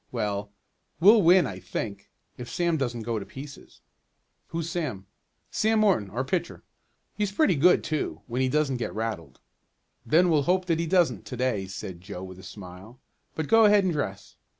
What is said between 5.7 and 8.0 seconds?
Morton, our pitcher. He's pretty good